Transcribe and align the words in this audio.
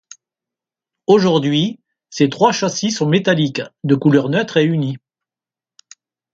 Aujourd'hui, 1.05 1.79
ces 2.09 2.27
trois 2.27 2.51
châssis 2.51 2.89
sont 2.89 3.07
métalliques, 3.07 3.61
de 3.83 3.93
couleur 3.93 4.29
neutre 4.29 4.57
et 4.57 4.63
unie. 4.63 4.97